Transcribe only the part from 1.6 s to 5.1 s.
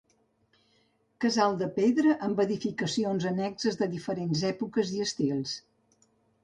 pedra amb edificacions annexes de diferents èpoques i